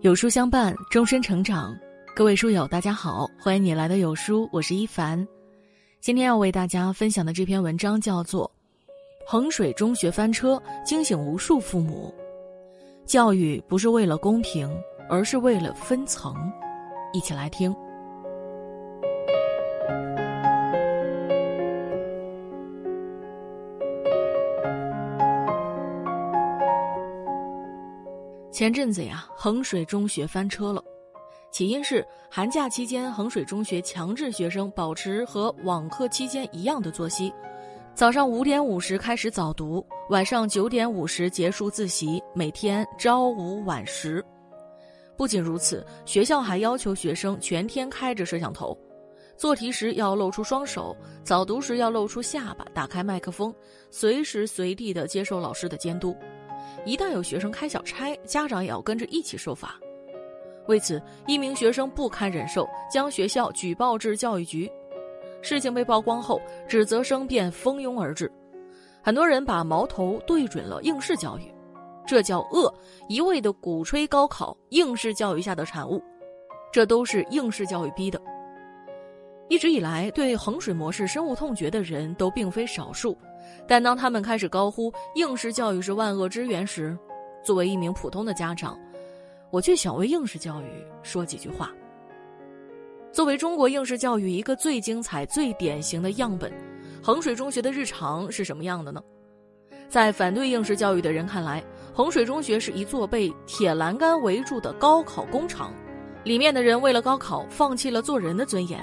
[0.00, 1.76] 有书相伴，终身成长。
[2.14, 5.26] 各位书友，大家好，欢迎你来到有书，我是一凡。
[6.00, 8.48] 今天要为大家分享的这篇文章叫做
[9.28, 12.14] 《衡水中学翻车，惊醒无数父母》。
[13.06, 14.70] 教育不是为了公平，
[15.10, 16.32] 而是为了分层。
[17.12, 17.74] 一起来听。
[28.58, 30.82] 前阵子呀，衡水中学翻车了。
[31.52, 37.32] 起因是寒假期间，衡水中学强制学生保持和网课期间一样的作息，
[37.94, 44.24] 早上五点五十开始早读，晚上九点五十结束自习，每天朝五晚十。
[45.16, 48.76] 不仅如此，学校还要求学生全天开着摄像头，
[49.36, 53.54] 做题时要露出双手，早读时要露出下巴，打开麦克风，
[53.88, 56.12] 随时随地的接受老师的监督。
[56.84, 59.78] 一旦有学生开小差，家长也要跟着一起受罚。
[60.66, 64.70] 为此，一名学生不堪忍受，将学校举报至教育局。
[65.40, 68.30] 事情被曝光后，指责声便蜂拥而至，
[69.02, 71.42] 很多人把矛头对准了应试教育，
[72.06, 72.72] 这叫恶，
[73.08, 76.02] 一味的鼓吹高考，应试教育下的产物，
[76.72, 78.20] 这都是应试教育逼的。
[79.48, 83.16] 一直以来，对衡水模式深恶痛绝的人都并非少数。
[83.66, 86.96] 但当他们开始高呼应试教育是万恶之源时，
[87.42, 88.78] 作为一名普通的家长，
[89.50, 90.66] 我却想为应试教育
[91.02, 91.72] 说几句话。
[93.10, 96.52] 作为中国应试教育一个最精彩、最典型的样本，
[97.02, 99.02] 衡水中学的日常是什么样的呢？
[99.88, 105.72] 在反对应试教育的人看来，衡水中学是一座被铁栏杆围住的高考工厂，
[106.24, 108.78] 里面的人为了高考放弃了做人的尊严。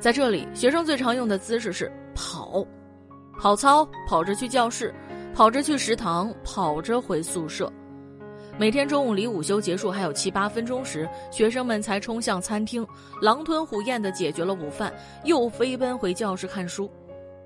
[0.00, 2.66] 在这里，学生最常用的姿势是跑。
[3.38, 4.94] 跑操，跑着去教室，
[5.34, 7.70] 跑着去食堂，跑着回宿舍。
[8.58, 12.86] 每天中午离午休结束还有七八分钟时，学生们才冲向餐厅，
[13.20, 14.92] 狼吞虎咽地解决了午饭，
[15.24, 16.90] 又飞奔回教室看书。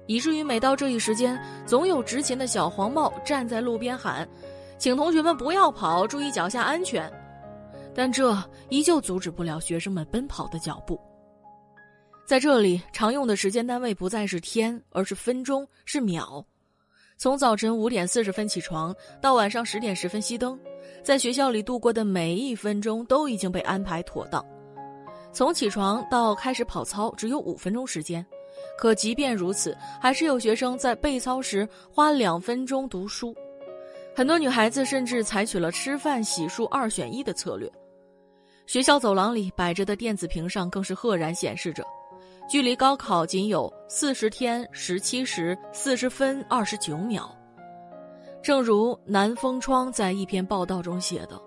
[0.07, 4.29] 以至于每到这一时间，总有执勤的小黄帽站在路边喊
[4.79, 7.11] ：“请同学们不要跑，注意脚下安全。”
[7.95, 8.37] 但这
[8.69, 11.01] 依旧阻止不了学生们奔跑的脚步。
[12.25, 16.43] 在这里，常用的时间单位不再是天，而是分钟，是秒。
[17.19, 20.59] 从早晨五点四十分起床到晚上十点十分熄灯，
[21.03, 24.45] 在学校里度过的每一分钟都已经被安排妥当。
[25.35, 28.25] 从起床到开始跑操只有五分钟时间，
[28.79, 33.37] 可即便如此，还是有学生在备操时花两分钟读书。
[34.17, 37.71] 很多女孩子甚至采取了吃饭、洗漱二选一的策略。
[38.65, 41.85] 学校走廊里摆着的电子屏上更是赫然显示着。
[42.47, 47.35] 距离高考仅有四十天十七时四十分二十九秒，
[48.43, 51.41] 正如南风窗在一篇报道中写的：“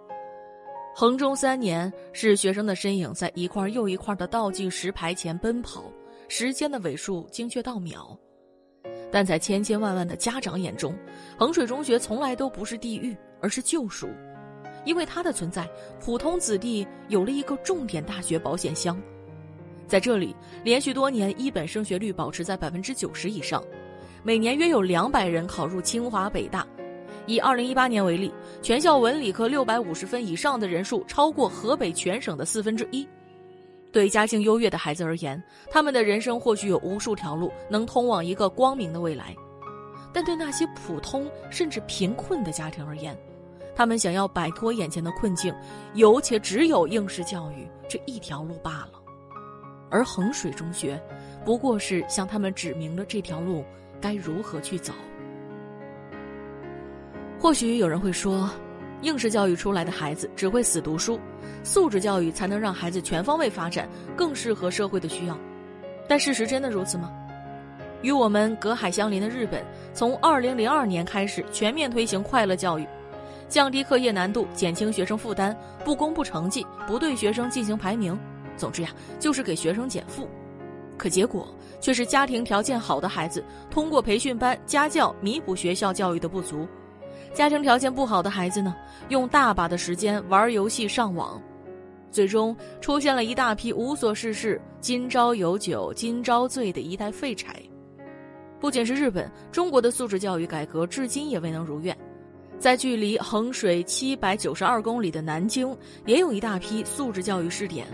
[0.96, 5.84] 衡中三年是学生的身影在一块又一块的倒计时牌前奔跑，
[6.28, 8.18] 时间的尾数精确到秒。
[9.12, 10.98] 但在千千万万的家长眼中，
[11.38, 14.10] 衡水中学从来都不是地狱，而是救赎，
[14.84, 15.70] 因为它的存在，
[16.00, 19.00] 普通子弟有了一个重点大学保险箱。”
[19.88, 23.64] 在这里，连续多年一本升学率保持在百分之九十以上，
[24.22, 26.68] 每年约有两百人考入清华北大。
[27.26, 28.32] 以二零一八年为例，
[28.62, 33.08] 全校文理科六百五十分以上的人数超过河北全省的四分之一。
[33.92, 39.34] 对家境优越的孩子而言，他们的人生或许有无数条路能通往一个光明的未来；
[40.14, 43.18] 但对那些普通甚至贫困的家庭而言，
[43.76, 45.54] 他们想要摆脱眼前的困境，
[45.96, 49.02] 有且只有应试教育这一条路罢了。
[49.90, 51.02] 而衡水中学，
[51.46, 53.64] 不过是向他们指明了这条路
[54.02, 54.94] 该如何去走。
[57.40, 58.50] 或许有人会说，
[59.02, 61.20] 应试教育出来的孩子只会死读书，
[61.64, 65.38] 素质教育才能让孩子全方位发展，更适合社会的需要。
[66.08, 67.12] 但事实真的如此吗？
[68.02, 72.88] 与我们隔海相邻的日本，从二零零二年开始全面推行快乐教育，
[73.50, 78.18] 降低课业难度，减轻学生负担，不公布成绩，不对学生进行排名。
[78.58, 78.90] 总之呀，
[79.20, 80.28] 就是给学生减负，
[80.98, 81.48] 可结果
[81.80, 86.68] 却是家庭条件好的孩子通过培训班、家教弥补学校教育的不足；
[87.34, 88.76] 家庭条件不好的孩子呢，
[89.10, 91.42] 用大把的时间玩游戏、上网，
[92.12, 97.56] 最终出现了一大批无所事事、今朝有酒今朝醉的一代废柴。
[98.60, 101.96] 不仅是日本，中国的素质教育改革至今也未能如愿。
[102.58, 105.78] 在距离衡水七百九十二公里的南京，
[106.08, 107.86] 也有一大批素质教育试点。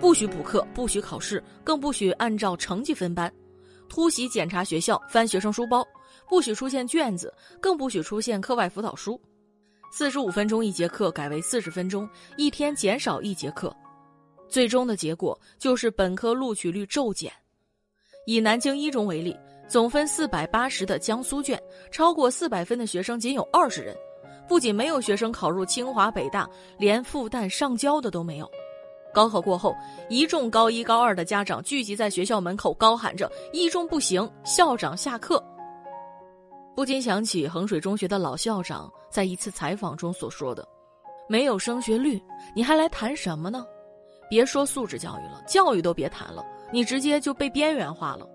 [0.00, 3.32] 不许补课，不许考试，更不许按照成绩分班，
[3.88, 5.86] 突袭检查学校，翻学生书包，
[6.28, 9.20] 不许出现卷子，更不许出现课外辅导书。
[9.92, 13.74] 四十五分钟一节课改为四十分钟，一天减少一节课，
[14.48, 17.32] 最终的结果就是本科录取率骤减。
[18.26, 19.36] 以南京一中为例，
[19.68, 23.96] 总分四百八十的江苏卷，超过四百分的学生仅有二十人，
[24.48, 26.48] 不仅没有学生考入清华北大，
[26.78, 28.50] 连复旦上交的都没有。
[29.12, 29.76] 高考过后，
[30.08, 35.42] 一众高一高二的家长聚集在学校门口，高喊着“一中不行，校长下课”。
[36.74, 40.66] 不禁想起衡水中学的老校长在一次采访中所说的
[41.28, 42.18] ：“没有升学率，
[42.56, 43.66] 你还来谈什么呢？
[44.30, 46.42] 别说素质教育了，教育都别谈了，
[46.72, 48.26] 你直接就被边缘化了。”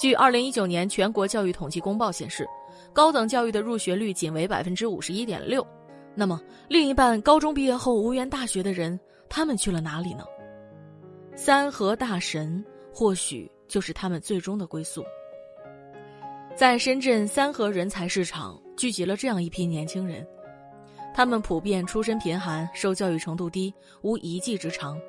[0.00, 2.48] 据二零一九年全国教育统计公报显示，
[2.94, 5.66] 高等教育的入学率仅为百分之五十一点六。
[6.14, 8.98] 那么，另一半高中毕业后无缘大学的人，
[9.30, 10.24] 他们去了哪里呢？
[11.36, 12.62] 三和大神
[12.92, 15.04] 或许就是他们最终的归宿。
[16.56, 20.26] 在深圳三河人才市场聚集了这样一批年轻人，
[21.14, 23.72] 他们普遍出身贫寒，受教育程度低，
[24.02, 25.00] 无一技之长，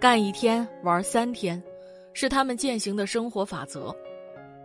[0.00, 1.62] 干一天玩三天，
[2.12, 3.94] 是他们践行的生活法则。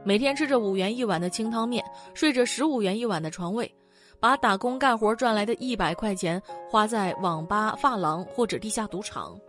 [0.04, 1.86] 每天吃着五元一碗的清汤面，
[2.16, 3.72] 睡着十五元一晚的床位，
[4.20, 9.40] 把打工干活赚来的一百块钱花在网吧、发廊或者地下赌场，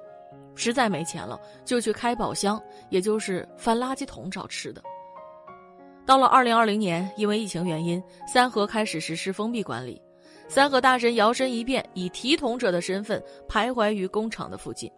[0.55, 2.61] 实在没钱了就去开宝箱，
[2.91, 4.83] 也就是翻垃圾桶找吃的。
[6.05, 10.01] 到了二零二零年，因为疫情原因，三河开始实施封闭管理。
[10.49, 14.91] 三河大神摇身一变，以提桶者的身份徘徊于工厂的附近。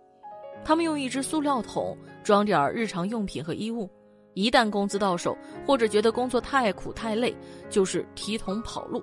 [0.65, 3.91] 他们用一只塑料桶装点日常用品和衣物，
[4.35, 7.35] 一旦工资到手，或者觉得工作太苦太累，
[7.69, 9.03] 就是提桶跑路。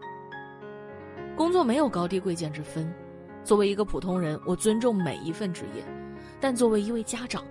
[1.37, 2.91] 工作没有高低贵贱之分，
[3.43, 5.85] 作为一个普通人，我尊重每一份职业，
[6.41, 7.43] 但作为一位家长。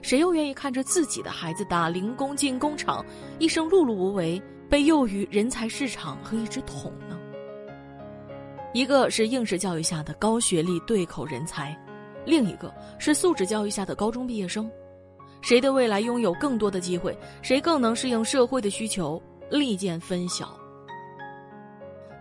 [0.00, 3.04] 谁又愿意看着自己的孩子打零工进工厂，
[3.40, 7.18] 一生碌碌无为，被囿于人才市场和一只桶呢？
[8.72, 11.76] 一个是应试教育下的高学历对口人才，
[12.24, 14.70] 另一个是素质教育下的高中毕业生。
[15.40, 20.61] 谁的未来拥有更多的机会，谁更能适应社会的需求，利见分晓。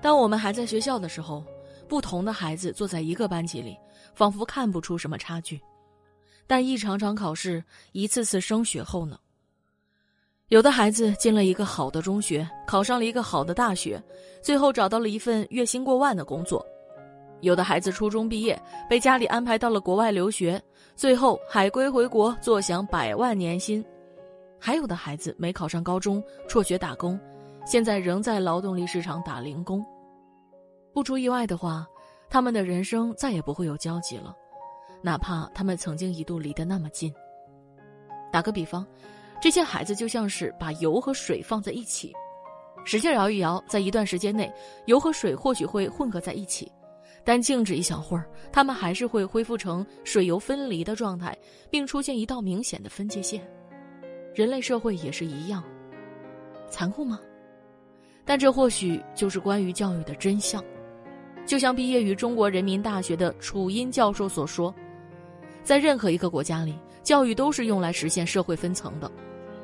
[0.01, 1.43] 当我们还在学校的时候，
[1.87, 3.77] 不同的孩子坐在一个班级里，
[4.15, 5.61] 仿佛看不出什么差距。
[6.47, 9.17] 但一场场考试，一次次升学后呢？
[10.47, 14.01] 有的孩子进了一个好的中学，考上了一个好的大学，
[14.41, 16.59] 最后找到了一份月薪过万的工作；
[17.39, 20.61] 有的孩子初中毕业，被家里安排到了国外留学，
[20.93, 23.81] 最后海归回国，坐享百万年薪；
[24.59, 27.17] 还有的孩子没考上高中，辍学打工，
[27.65, 29.85] 现在仍在劳动力市场打零工。
[30.93, 31.87] 不出意外的话，
[32.29, 34.35] 他们的人生再也不会有交集了。
[35.01, 37.13] 哪怕他们曾经一度离得那么近。
[38.31, 38.85] 打个比方，
[39.41, 42.13] 这些孩子就像是把油和水放在一起，
[42.85, 44.51] 使劲摇一摇，在一段时间内，
[44.85, 46.71] 油和水或许会混合在一起，
[47.23, 51.37] 但静止一小会儿，他们还是会恢复成水油分离的状态，
[51.69, 53.41] 并出现一道明显的分界线。
[54.35, 55.63] 人类社会也是一样，
[56.69, 57.19] 残酷吗？
[58.25, 60.63] 但这或许就是关于教育的真相。
[61.45, 64.73] 就像毕业于中国人民大学的楚音教授所说。
[65.63, 69.11] 在任何一个国家里，教育都是用来实现社会分层的。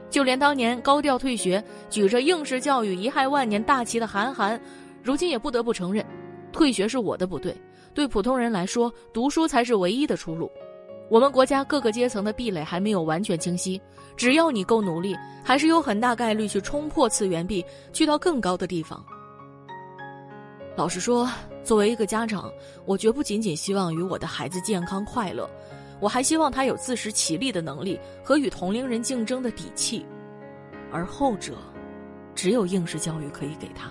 [0.09, 4.59] 就连当年高调退学、举着应试教育遗害万年大旗的韩寒，
[5.01, 6.05] 如今也不得不承认，
[6.51, 7.55] 退学是我的不对。
[7.93, 10.51] 对普通人来说，读书才是唯一的出路。
[11.09, 13.81] 我们国家各个阶层的壁垒还没有完全清晰，
[14.15, 19.03] 只要你够努力，还是有很大概率去冲破次元壁，去到更高的地方。
[20.75, 21.29] 老实说，
[21.63, 22.51] 作为一个家长，
[22.85, 25.49] 我绝不仅仅希望与我的孩子健康快乐。
[25.99, 30.05] 我还希望他有自食其力的能力和与同龄人竞争的底气，
[30.91, 31.53] 而后者，
[32.35, 33.89] 只有应试教育可以给他。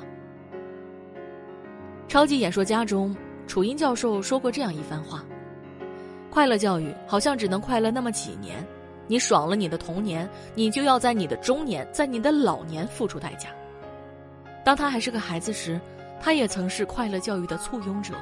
[2.06, 3.16] 超级演说家中，
[3.48, 5.24] 楚音教授说过这样一番话：
[6.36, 8.62] 快乐教育好像只能快乐那么几年，
[9.06, 13.48] 你爽了你的童年，你就要在你的中年，在你的老年付出代价。
[14.62, 15.80] 当他还是个孩子时，
[16.20, 18.12] 他也曾是快乐教育的簇拥者，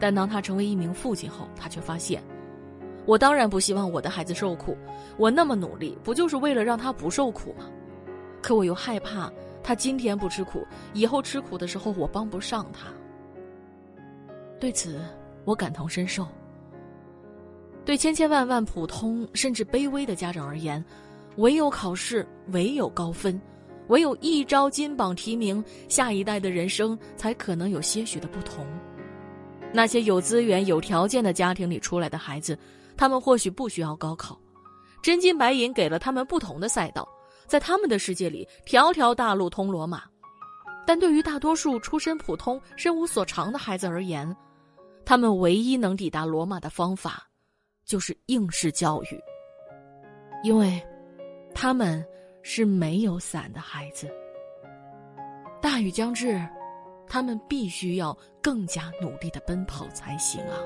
[0.00, 2.22] 但当他成为一名父亲后，他却发现。
[3.04, 4.74] 我当然不希望我的孩子受苦，
[5.18, 7.66] 我那么努力，不就是为了让他不受苦吗？
[8.40, 9.30] 可我又害怕
[9.62, 12.86] 他今天不吃苦，以后吃苦的时候我帮不上他。
[14.58, 14.98] 对此，
[15.44, 16.26] 我感同身受。
[17.86, 20.84] 对千千万万普通甚至卑微的家长而言，
[21.36, 23.40] 唯有考试，唯有高分，
[23.86, 28.66] 唯有一招金榜题名，下一代的人生才可能有些许的不同。
[29.72, 32.58] 那些有资源、有条件的家庭里出来的孩子。
[32.96, 34.40] 他们或许不需要高考，
[35.02, 37.06] 真金白银给了他们不同的赛道，
[37.46, 40.02] 在他们的世界里，条条大路通罗马。
[40.86, 44.34] 但对于大多数出身普通、身无所长的孩子而言，
[45.04, 47.28] 他们唯一能抵达罗马的方法，
[47.86, 49.18] 就是应试教育。
[50.42, 50.84] 因为，
[51.54, 52.04] 他们
[52.42, 54.06] 是没有伞的孩子。
[55.62, 56.38] 大雨将至，
[57.08, 60.58] 他们必须要更加努力的奔跑才行啊！